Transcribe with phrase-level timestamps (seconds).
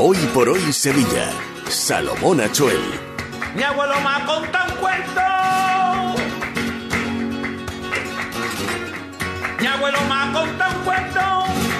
[0.00, 1.28] Hoy por hoy Sevilla.
[1.68, 2.78] Salomón Achuel.
[3.56, 5.20] Mi abuelo me ha contado un cuento.
[9.58, 11.20] Mi abuelo me ha contado un cuento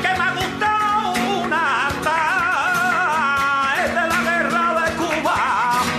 [0.02, 1.12] que me ha gustado
[1.44, 2.16] una harta.
[3.84, 5.36] Es de la guerra de Cuba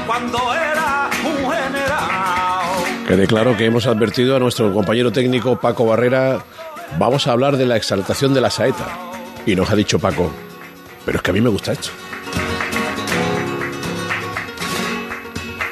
[0.05, 3.05] cuando era un general.
[3.07, 6.44] Quede claro que hemos advertido a nuestro compañero técnico Paco Barrera,
[6.97, 8.88] vamos a hablar de la exaltación de la saeta.
[9.45, 10.30] Y nos ha dicho Paco,
[11.05, 11.91] pero es que a mí me gusta esto.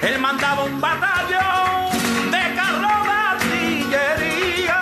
[0.02, 1.92] Él mandaba un batallón
[2.32, 3.12] de carro de
[3.92, 4.80] artillería.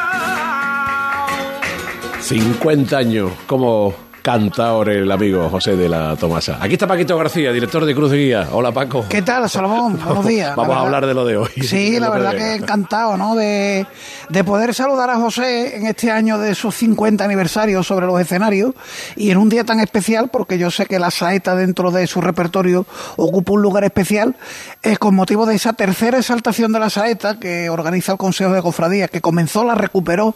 [2.19, 3.93] 50 años como
[4.25, 6.57] cantador el amigo José de la Tomasa.
[6.59, 8.47] Aquí está Paquito García, director de Cruz de Guía.
[8.53, 9.05] Hola Paco.
[9.07, 9.99] ¿Qué tal, Salomón?
[10.03, 10.55] Buenos días.
[10.55, 11.51] Vamos a hablar de lo de hoy.
[11.61, 13.35] Sí, la verdad que encantado, ¿no?
[13.35, 13.85] De,
[14.29, 18.73] de poder saludar a José en este año de su 50 aniversario sobre los escenarios
[19.15, 22.19] y en un día tan especial, porque yo sé que la saeta dentro de su
[22.19, 24.35] repertorio ocupa un lugar especial,
[24.81, 28.63] es con motivo de esa tercera exaltación de la saeta que organiza el Consejo de
[28.63, 30.33] Cofradías, que comenzó, la recuperó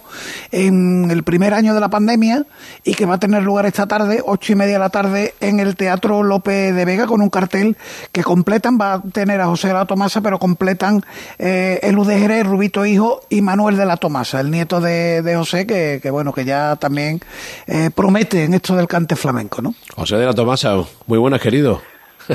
[0.51, 2.45] en el primer año de la pandemia
[2.83, 5.61] y que va a tener lugar esta tarde, ocho y media de la tarde, en
[5.61, 7.77] el Teatro López de Vega con un cartel
[8.11, 11.01] que completan, va a tener a José de la Tomasa, pero completan
[11.37, 15.65] eh, el Jerez, Rubito Hijo y Manuel de la Tomasa, el nieto de, de José,
[15.65, 17.21] que, que, bueno, que ya también
[17.67, 19.73] eh, promete en esto del cante flamenco, ¿no?
[19.95, 20.75] José de la Tomasa,
[21.07, 21.81] muy buenas querido.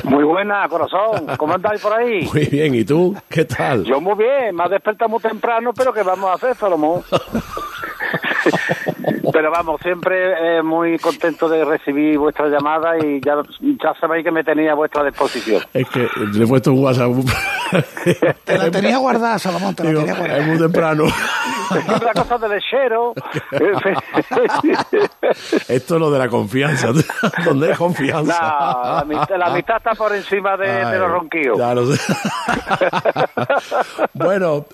[0.03, 1.27] Muy buena, corazón.
[1.37, 2.27] ¿Cómo andáis por ahí?
[2.33, 3.15] Muy bien, ¿y tú?
[3.29, 3.85] ¿Qué tal?
[3.85, 7.03] Yo muy bien, me has despertado muy temprano, pero ¿qué vamos a hacer, Salomón?
[9.33, 14.31] pero vamos, siempre eh, muy contento de recibir vuestra llamada y ya, ya sabéis que
[14.31, 15.63] me tenía a vuestra disposición.
[15.73, 17.11] Es que le he puesto un WhatsApp.
[18.45, 20.47] Te la tenía guardada, Salomón, te la Digo, tenía es guardada.
[20.47, 21.05] muy temprano.
[21.07, 23.15] Es una cosa de lechero.
[25.69, 26.89] Esto es lo de la confianza.
[27.45, 28.41] ¿Dónde hay confianza?
[28.41, 31.59] No, la, amistad, la amistad está por encima de, de los Ay, ronquillos.
[31.59, 32.15] ya lo sé.
[34.13, 34.67] bueno,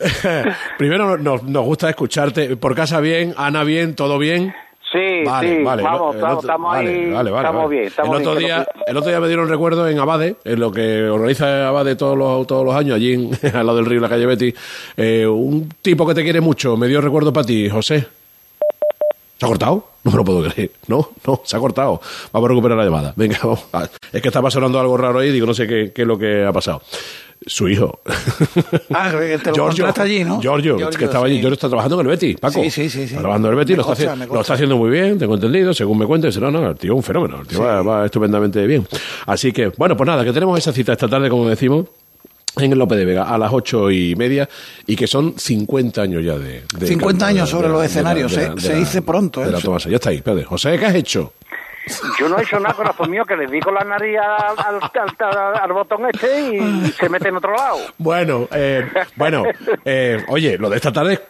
[0.79, 2.57] primero nos, nos gusta escucharte.
[2.57, 3.35] ¿Por casa bien?
[3.37, 3.95] ¿Ana bien?
[3.95, 4.20] ¿Todo bien?
[4.93, 5.83] Sí, Vale, sí, vale.
[5.85, 7.85] vamos, estamos, otro- estamos vale, ahí, vale, estamos bien.
[7.85, 10.59] Estamos el, otro bien, día, no- el otro día me dieron recuerdo en Abade, en
[10.59, 13.99] lo que organiza Abade todos los, todos los años, allí en- al lado del río,
[13.99, 14.53] en la calle Betty.
[14.97, 18.05] Eh, un tipo que te quiere mucho, me dio recuerdo para ti, José.
[19.39, 19.87] ¿Se ha cortado?
[20.03, 20.73] No me lo puedo creer.
[20.89, 22.01] No, no, se ha cortado.
[22.33, 23.13] Vamos a recuperar la llamada.
[23.17, 23.65] Venga, vamos.
[24.13, 26.45] Es que estaba sonando algo raro ahí, digo, no sé qué, qué es lo que
[26.45, 26.83] ha pasado.
[27.47, 28.01] Su hijo.
[28.93, 29.69] Ah, que te lo
[30.03, 30.41] allí, ¿no?
[30.43, 31.37] Giorgio, Giorgio, que estaba allí.
[31.37, 31.41] sí.
[31.41, 32.63] Giorgio está trabajando en el Betty, Paco.
[32.63, 33.05] Sí, sí, sí, sí.
[33.05, 35.99] Está trabajando en el Betty, lo está, lo está haciendo muy bien, tengo entendido, según
[35.99, 36.27] me cuenta.
[36.27, 38.87] Dice, no, no, el tío es un fenómeno, el tío va, va estupendamente bien.
[39.27, 41.87] Así que, bueno, pues nada, que tenemos esa cita esta tarde, como decimos,
[42.57, 44.47] en el López de Vega, a las ocho y media,
[44.87, 46.65] y que son 50 años ya de...
[46.79, 48.79] de 50 de- años de- sobre de- los de- escenarios, de- se- de- se de-
[48.81, 49.53] dice pronto, De ¿eh?
[49.53, 50.45] la Tomasa, ya está ahí, espérate.
[50.45, 51.33] José, ¿qué has hecho?
[52.19, 54.81] Yo no he hecho nada, corazón mío, que le di con la nariz al, al,
[55.19, 57.79] al- al botón este y se mete en otro lado.
[57.99, 58.87] Bueno, eh,
[59.17, 59.45] bueno,
[59.85, 61.21] eh, oye, lo de esta tarde es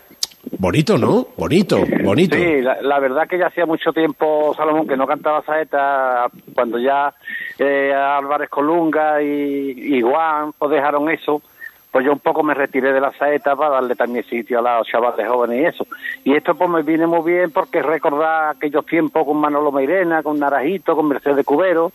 [0.58, 1.28] bonito, ¿no?
[1.36, 2.36] Bonito, bonito.
[2.36, 6.78] Sí, la, la verdad que ya hacía mucho tiempo, Salomón, que no cantaba saeta, cuando
[6.78, 7.12] ya
[7.58, 11.42] eh, Álvarez Colunga y, y Juan pues dejaron eso,
[11.90, 14.86] pues yo un poco me retiré de la saeta para darle también sitio a los
[14.86, 15.86] chavales jóvenes y eso.
[16.24, 20.38] Y esto pues me viene muy bien porque recordar aquellos tiempos con Manolo Meirena, con
[20.38, 21.92] Narajito, con Mercedes Cubero,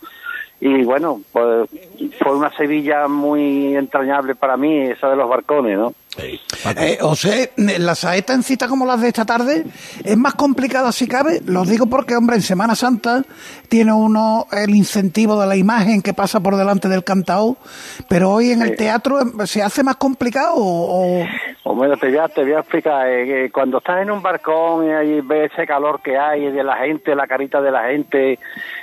[0.59, 1.69] y bueno, pues
[2.17, 5.93] fue una Sevilla muy entrañable para mí, esa de los barcones, ¿no?
[6.17, 9.65] Eh, José, la saeta en cita como las de esta tarde
[10.03, 11.41] es más complicada si cabe.
[11.45, 13.23] Lo digo porque, hombre, en Semana Santa
[13.69, 17.57] tiene uno el incentivo de la imagen que pasa por delante del cantao,
[18.07, 21.21] pero hoy en el teatro eh, se hace más complicado o...
[21.21, 21.25] o-
[21.67, 23.07] Hombre, te voy a, te voy a explicar.
[23.09, 26.63] eh, que cuando estás en un barcón y ahí ves ese calor que hay de
[26.63, 28.37] la gente, la carita de la gente,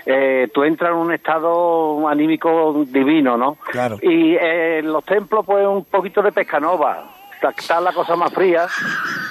[0.05, 3.55] eh, tú entras en un estado anímico divino, ¿no?
[3.71, 3.99] Claro.
[4.03, 7.05] Y eh, en los templos, pues un poquito de pescanova.
[7.51, 8.67] Está, la cosa más fría,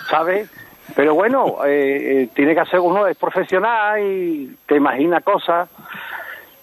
[0.09, 0.49] ¿sabes?
[0.95, 5.69] Pero bueno, eh, eh, tiene que hacer uno, es profesional y te imagina cosas.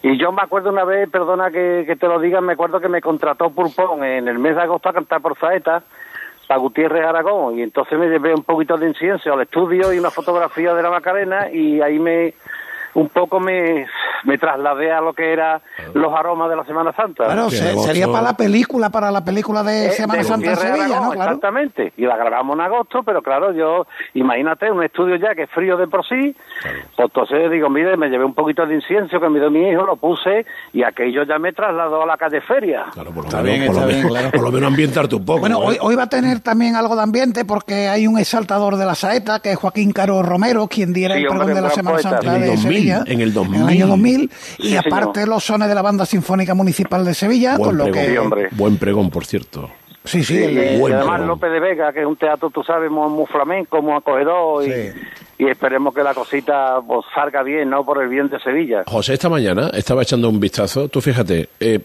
[0.03, 3.01] Y yo me acuerdo una vez, perdona que, te lo diga, me acuerdo que me
[3.01, 5.83] contrató Pulpón en el mes de agosto a cantar por Saeta
[6.47, 10.11] para Gutiérrez Aragón y entonces me llevé un poquito de incienso al estudio y una
[10.11, 12.35] fotografía de la Macarena y ahí me
[12.95, 13.87] un poco me,
[14.25, 15.61] me trasladé a lo que era
[15.95, 17.25] los aromas de la Semana Santa.
[17.25, 20.57] Claro, se- sería para la película, para la película de Eh, Semana de Santa en
[20.57, 21.11] Sevilla, Aragón, ¿no?
[21.13, 21.31] Claro.
[21.33, 21.93] Exactamente.
[21.97, 25.77] Y la grabamos en agosto, pero claro, yo, imagínate, un estudio ya que es frío
[25.77, 26.35] de por sí.
[26.97, 29.85] Pues entonces digo, mire, me llevé un poquito de incienso que me dio mi hijo,
[29.87, 32.87] lo puse y aquello ya me trasladó a la calle Feria.
[32.93, 34.31] Claro, por lo, Está menos, bien, por, lo está bien, menos, claro.
[34.33, 35.41] por lo menos ambientarte un poco.
[35.41, 35.67] Bueno, ¿eh?
[35.67, 38.95] hoy, hoy va a tener también algo de ambiente porque hay un exaltador de la
[38.95, 42.11] saeta, que es Joaquín Caro Romero, quien diera Sí, el pregón de la Semana poeta.
[42.11, 43.03] Santa En el de 2000, Sevilla.
[43.07, 43.63] en el 2000.
[43.69, 44.31] año 2000.
[44.59, 45.29] Y Sí, aparte señor.
[45.29, 48.11] los sones de la Banda Sinfónica Municipal de Sevilla, Buen con lo pregón, que...
[48.11, 48.49] Sí, hombre.
[48.51, 49.71] buen pregón, por cierto.
[50.05, 51.27] Sí, sí, Sí, el y además pregón.
[51.29, 54.73] López de Vega, que es un teatro, tú sabes, muy, muy flamenco, muy acogedor, y,
[54.73, 54.91] Sí.
[55.39, 57.85] Y esperemos que la cosita pues, salga bien, ¿no?
[57.85, 58.83] Por el bien de Sevilla.
[58.87, 60.89] José, esta mañana estaba echando un vistazo.
[60.89, 61.81] Tú fíjate, eh,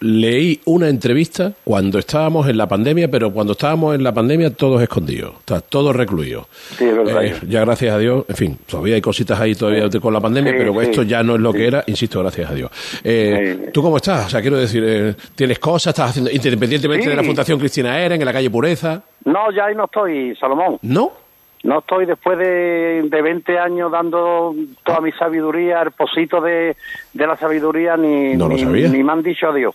[0.00, 4.82] leí una entrevista cuando estábamos en la pandemia, pero cuando estábamos en la pandemia todos
[4.82, 6.46] escondidos, sea, todos recluidos.
[6.76, 7.24] Sí, es verdad.
[7.24, 10.52] Eh, ya gracias a Dios, en fin, todavía hay cositas ahí todavía con la pandemia,
[10.52, 10.78] Sí, pero sí.
[10.80, 12.70] esto ya no es lo que era, insisto, gracias a Dios.
[13.02, 13.70] Eh.
[13.72, 14.26] ¿Tú cómo estás?
[14.26, 15.92] O sea, quiero decir, eh, ¿tienes cosas?
[15.92, 19.02] ¿Estás haciendo, independientemente de la Fundación Cristina Eren, en la calle Pureza?
[19.24, 20.78] No, ya ahí no estoy, Salomón.
[20.82, 21.27] ¿No?
[21.64, 26.76] No estoy después de, de 20 años dando toda mi sabiduría, el posito de,
[27.12, 29.74] de la sabiduría, ni, No ni, me han dicho adiós.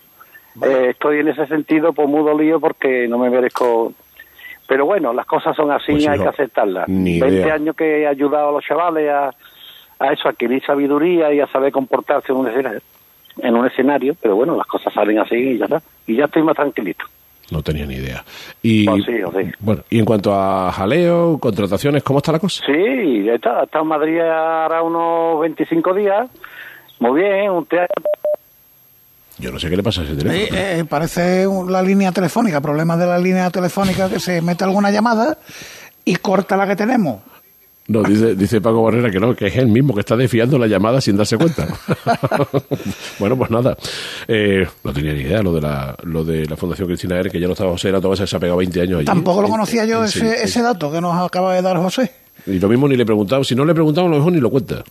[0.64, 3.94] Eh, estoy en ese sentido pues muy dolido porque no me merezco...
[4.66, 6.88] Pero bueno, las cosas son así Pues, hay que aceptarlas.
[6.88, 7.54] ni 20 idea.
[7.56, 9.34] años que he ayudado a los chavales a,
[10.00, 12.82] a eso, a adquirir sabiduría y a saber comportarse en un escenario,
[13.40, 15.82] en un escenario, pero bueno, las cosas salen así y ya está.
[16.08, 17.04] Y ya estoy más tranquilito.
[17.54, 18.26] No tenía ni idea.
[18.64, 19.52] Y, Pues sí, sí.
[19.60, 22.64] Bueno, y en cuanto a jaleo, contrataciones, ¿cómo está la cosa?
[22.66, 23.62] Sí, ya está.
[23.62, 26.30] He estado en Madrid ahora unos 25 días.
[27.00, 28.04] Muy bien, un teatro.
[29.38, 30.58] Yo no sé qué le pasa a ese teléfono.
[30.58, 34.64] Eh, eh, parece un- la línea telefónica, problemas de la línea telefónica que se mete
[34.64, 35.38] alguna llamada
[36.06, 37.22] y corta la que tenemos.
[37.88, 40.68] No, dice, dice Paco Barrera que no, que es él mismo que está desfiando la
[40.68, 41.68] llamada sin darse cuenta.
[43.20, 43.76] bueno, pues nada.
[44.28, 47.40] Eh, no tenía ni idea lo de la, lo de la Fundación Cristina R, que
[47.40, 49.06] ya no estaba José Erato, se ha pegado 20 años allí.
[49.06, 52.12] Tampoco lo En- conocía yo en ese, ese dato que nos acaba de dar José.
[52.48, 53.48] Y lo mismo ni le preguntamos.
[53.48, 54.84] Si no le preguntamos, a lo mejor ni lo cuenta.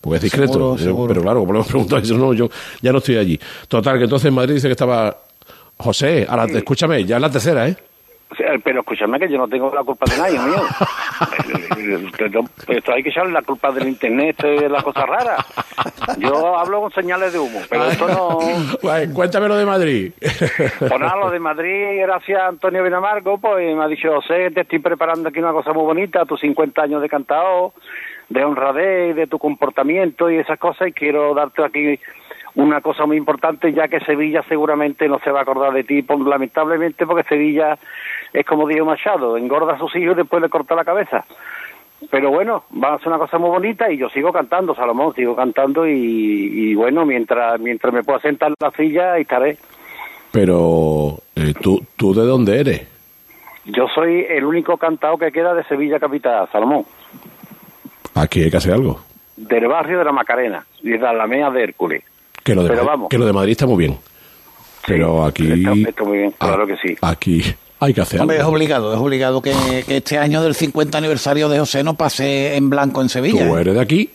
[0.00, 0.52] Porque es discreto.
[0.52, 1.08] Seguro, Pero- seguro.
[1.08, 2.50] Pero claro, como le hemos preguntado, dice, no, yo
[2.82, 3.40] ya no estoy allí.
[3.68, 5.16] Total, que entonces en Madrid dice que estaba...
[5.76, 7.76] José, ahora, escúchame, ya es la tercera, ¿eh?
[8.36, 10.58] Sea, Pero escúchame que yo no tengo la culpa de nadie, mío.
[12.68, 15.36] Esto hay que echarle la culpa del internet, es la cosa rara.
[16.18, 18.38] Yo hablo con señales de humo, pero esto no...
[19.14, 20.12] Cuéntame lo de Madrid.
[20.78, 24.62] Pues nada, lo de Madrid, gracias a Antonio Benamargo, pues me ha dicho, José, te
[24.62, 27.74] estoy preparando aquí una cosa muy bonita, tus 50 años de cantao,
[28.28, 31.98] de honradez, de tu comportamiento y esas cosas, y quiero darte aquí
[32.56, 36.02] una cosa muy importante, ya que Sevilla seguramente no se va a acordar de ti,
[36.02, 37.76] por- lamentablemente, porque Sevilla
[38.32, 41.24] es como Diego Machado, engorda a sus hijos y después le corta la cabeza.
[42.10, 45.34] Pero bueno, va a ser una cosa muy bonita y yo sigo cantando, Salomón, sigo
[45.34, 49.56] cantando y, y bueno, mientras mientras me pueda sentar en la silla, estaré.
[50.30, 52.88] Pero, eh, ¿tú, ¿tú de dónde eres?
[53.66, 56.84] Yo soy el único cantado que queda de Sevilla Capital, Salomón,
[58.16, 59.00] Aquí hay que hacer algo.
[59.36, 62.02] del barrio de la Macarena y de la Alameda de Hércules.
[62.44, 63.08] Que lo de, Pero Madrid- vamos.
[63.08, 63.98] que lo de Madrid está muy bien.
[64.86, 65.50] Pero aquí...
[65.50, 66.94] está- está muy bien, claro que sí.
[67.00, 67.42] Aquí
[67.80, 69.52] hay que hacer Hombre, es obligado, es obligado que,
[69.86, 73.48] que este año del 50 aniversario de José no pase en blanco en Sevilla.
[73.48, 73.60] Tú ¿eh?
[73.62, 74.10] eres de aquí,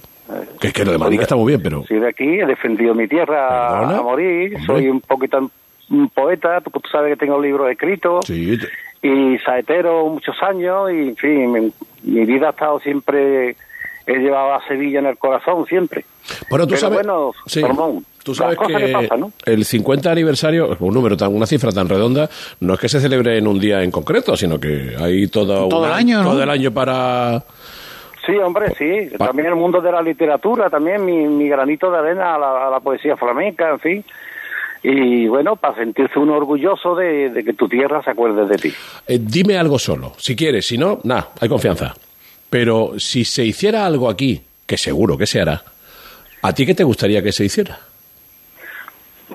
[0.60, 1.84] que es que lo de Madrid que está muy bien, pero...
[1.88, 3.98] Soy de aquí, he defendido mi tierra Perdona.
[3.98, 4.66] a morir, Hombre.
[4.66, 5.50] soy un poquito
[5.90, 8.56] un poeta, tú, tú sabes que tengo libros escritos Sí,
[9.02, 11.72] y saetero muchos años y en fin, mi,
[12.04, 13.56] mi vida ha estado siempre,
[14.06, 16.06] he llevado a Sevilla en el corazón siempre.
[16.50, 17.62] Bueno, tú Pero sabes, bueno, sí,
[18.30, 19.32] tú sabes que, que pasan, ¿no?
[19.46, 22.30] el 50 aniversario, un número tan, una cifra tan redonda,
[22.60, 25.82] no es que se celebre en un día en concreto, sino que hay todo, Todo
[25.82, 26.32] un el año, ¿no?
[26.32, 27.44] todo el año para
[28.26, 29.16] Sí, hombre, sí.
[29.18, 32.68] Pa- También el mundo de la literatura, también mi, mi granito de arena a la,
[32.68, 34.06] a la poesía flamenca, en fin.
[34.84, 38.74] Y bueno, para sentirse uno orgulloso de, de que tu tierra se acuerde de ti.
[39.08, 41.96] Eh, dime algo solo, si quieres, si no, nada, hay confianza.
[42.50, 45.64] Pero si se hiciera algo aquí, que seguro que se hará,
[46.42, 47.80] ¿a ti qué te gustaría que se hiciera?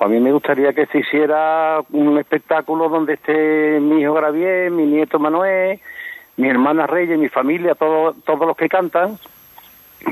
[0.01, 4.85] A mí me gustaría que se hiciera un espectáculo donde esté mi hijo Gravier, mi
[4.85, 5.79] nieto Manuel,
[6.37, 9.17] mi hermana Reyes, mi familia, todo- todos los que cantan,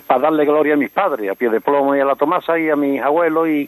[0.07, 2.69] para darle gloria a mis padres, a Pie de Plomo y a la Tomasa y
[2.69, 3.67] a mis abuelos, y,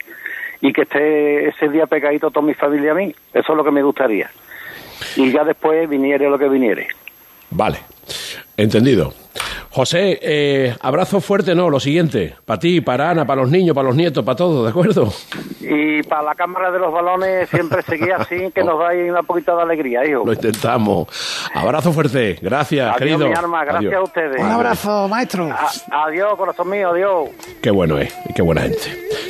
[0.61, 3.13] y que esté ese día pegadito toda mi familia a mí.
[3.33, 4.31] Eso es lo que me gustaría.
[5.17, 6.87] Y ya después viniere lo que viniere.
[7.51, 7.79] Vale,
[8.55, 9.13] entendido.
[9.75, 13.87] José, eh, abrazo fuerte, no, lo siguiente, para ti, para Ana, para los niños, para
[13.89, 15.11] los nietos, para todos, ¿de acuerdo?
[15.59, 19.21] Y para la cámara de los balones siempre seguía así, que nos da ahí una
[19.23, 20.23] poquita de alegría, hijo.
[20.25, 21.09] Lo intentamos.
[21.53, 23.27] Abrazo fuerte, gracias, Adiós, querido.
[23.27, 23.99] mi alma, gracias Adiós.
[23.99, 24.41] a ustedes.
[24.41, 25.49] Un abrazo, maestro.
[25.51, 27.29] A- adiós, corazón mío, adiós.
[27.61, 28.79] Qué bueno es, y qué buena gente.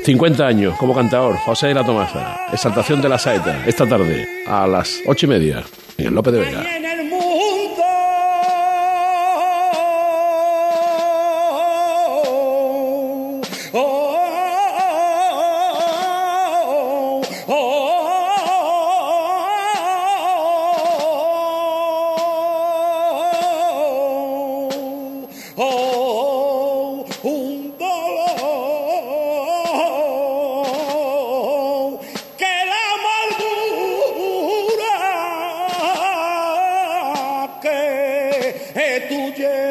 [0.03, 4.67] 50 años como cantador, José de la Tomasa, exaltación de la saeta, esta tarde a
[4.67, 5.63] las ocho y media,
[5.97, 6.63] en el López de Vega.
[13.77, 14.25] oh,
[27.23, 28.39] un dolor
[32.37, 32.85] que la
[39.35, 39.64] que.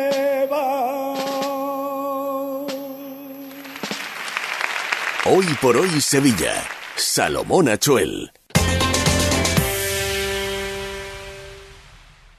[5.36, 6.62] Hoy por hoy Sevilla.
[6.94, 8.30] Salomón Achuel.